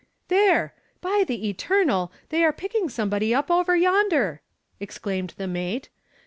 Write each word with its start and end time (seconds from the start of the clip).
"There! 0.29 0.73
By 0.99 1.23
the 1.27 1.47
eternal, 1.47 2.11
they 2.29 2.43
are 2.43 2.51
picking 2.51 2.89
somebody 2.89 3.35
up 3.35 3.51
over 3.51 3.75
yonder," 3.75 4.41
exclaimed 4.79 5.35
the 5.37 5.45
mate. 5.45 5.89